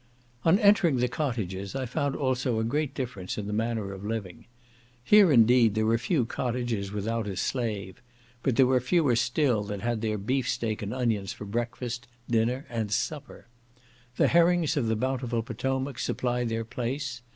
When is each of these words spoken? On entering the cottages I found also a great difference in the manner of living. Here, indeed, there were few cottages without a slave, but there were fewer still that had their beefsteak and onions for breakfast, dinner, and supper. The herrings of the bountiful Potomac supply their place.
On 0.43 0.57
entering 0.57 0.95
the 0.97 1.07
cottages 1.07 1.75
I 1.75 1.85
found 1.85 2.15
also 2.15 2.59
a 2.59 2.63
great 2.63 2.95
difference 2.95 3.37
in 3.37 3.45
the 3.45 3.53
manner 3.53 3.93
of 3.93 4.03
living. 4.03 4.47
Here, 5.03 5.31
indeed, 5.31 5.75
there 5.75 5.85
were 5.85 5.99
few 5.99 6.25
cottages 6.25 6.91
without 6.91 7.27
a 7.27 7.35
slave, 7.37 8.01
but 8.41 8.55
there 8.55 8.65
were 8.65 8.79
fewer 8.79 9.15
still 9.15 9.61
that 9.65 9.81
had 9.81 10.01
their 10.01 10.17
beefsteak 10.17 10.81
and 10.81 10.91
onions 10.91 11.33
for 11.33 11.45
breakfast, 11.45 12.07
dinner, 12.27 12.65
and 12.67 12.91
supper. 12.91 13.45
The 14.15 14.27
herrings 14.29 14.75
of 14.75 14.87
the 14.87 14.95
bountiful 14.95 15.43
Potomac 15.43 15.99
supply 15.99 16.45
their 16.45 16.65
place. 16.65 17.21